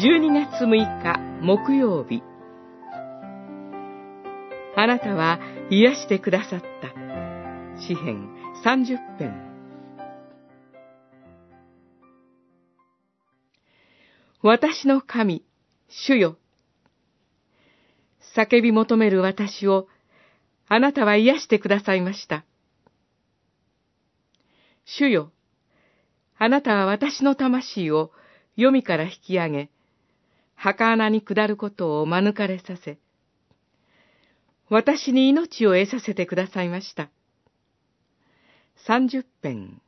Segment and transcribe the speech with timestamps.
[0.00, 2.22] 12月6日木曜日
[4.76, 5.40] あなたは
[5.70, 7.80] 癒してくださった。
[7.80, 8.28] 詩編
[8.64, 9.34] 30編
[14.40, 15.44] 私の神、
[15.88, 16.38] 主よ。
[18.36, 19.88] 叫び求める私を、
[20.68, 22.44] あなたは癒してくださいました。
[24.84, 25.32] 主よ。
[26.38, 28.12] あなたは私の魂を
[28.54, 29.70] 読みから引き上げ、
[30.60, 32.98] 墓穴に下ることを免れさせ、
[34.68, 37.10] 私に命を得させてくださいました。
[38.84, 39.80] 三十編、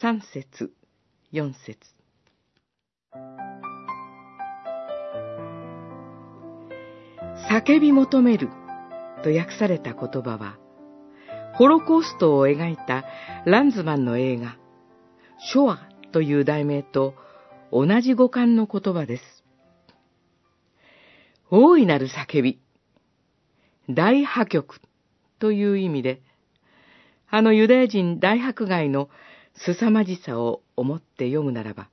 [0.00, 0.72] 三節、
[1.30, 1.78] 四節。
[7.50, 8.48] 叫び求める
[9.22, 10.56] と訳された言葉は、
[11.56, 13.04] ホロコーストを描いた
[13.44, 14.56] ランズマンの映画、
[15.52, 15.78] ショア
[16.10, 17.14] という題名と
[17.70, 19.39] 同じ語感の言葉です。
[21.52, 22.60] 大いなる叫び、
[23.88, 24.80] 大破局
[25.40, 26.22] という意味で、
[27.28, 29.10] あのユダヤ人大迫害の
[29.54, 31.88] 凄まじさを思って読むならば、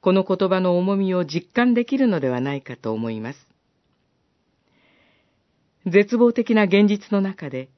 [0.00, 3.38] この言葉の重みを実感できるのではないかと思います。
[5.86, 7.68] 絶望的な現実の中で、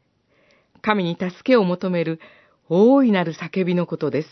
[0.82, 2.20] 神に助けを求める
[2.68, 4.28] 大いなる叫びのことです。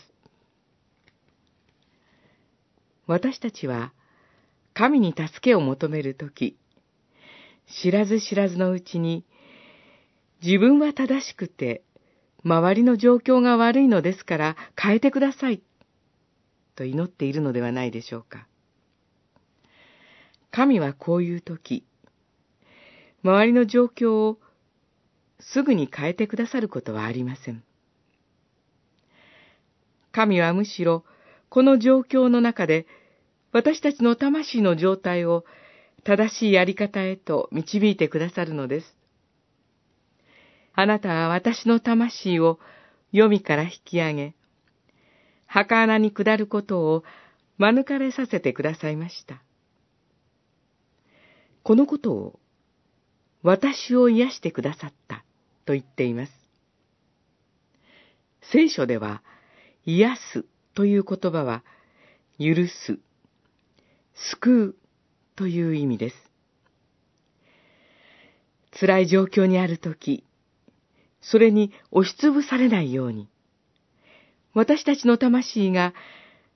[3.07, 3.91] 私たちは、
[4.75, 6.57] 神に助けを求めるとき、
[7.81, 9.25] 知らず知らずのうちに、
[10.43, 11.81] 自分は正しくて、
[12.43, 15.61] 周りの状況が悪いのですから変えてください、
[16.75, 18.47] と祈っているのではないでしょうか。
[20.51, 21.85] 神はこういうとき、
[23.23, 24.39] 周りの状況を
[25.39, 27.63] すぐに変えてくださることはありません。
[30.11, 31.05] 神はむしろ、
[31.47, 32.85] この状況の中で、
[33.55, 35.45] 私たちの魂の状態を
[36.03, 38.97] 正しいやり方へと導いてくださるのです。
[40.73, 42.59] あなたは私の魂を
[43.13, 44.35] 読みから引き上げ、
[45.45, 47.05] 墓穴に下ることを
[47.57, 49.41] 免れさせてくださいました。
[51.63, 52.39] このことを
[53.41, 55.23] 私を癒してくださった
[55.63, 56.33] と言っています。
[58.51, 59.23] 聖書では、
[59.85, 61.63] 癒すという言葉は、
[62.37, 62.99] 許す、
[64.15, 64.75] 救う
[65.35, 66.15] という意味です。
[68.79, 70.23] 辛い状況にあるとき、
[71.21, 73.29] それに押しつぶされないように、
[74.53, 75.93] 私たちの魂が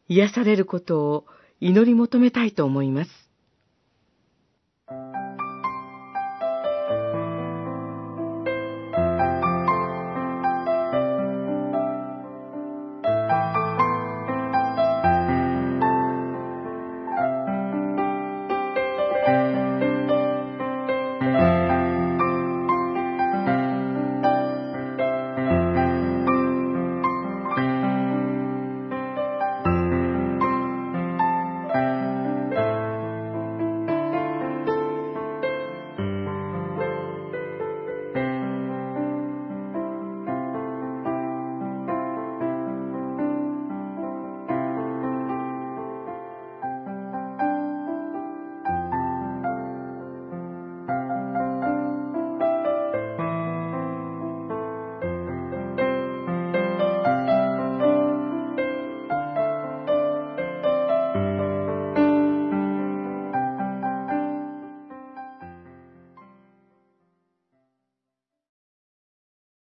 [0.07, 1.25] 癒されることを
[1.59, 3.28] 祈り求めたいと思います。